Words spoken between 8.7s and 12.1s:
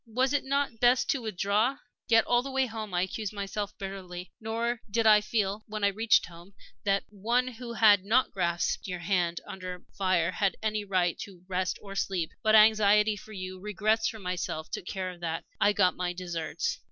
your hand under fire had any right to rest or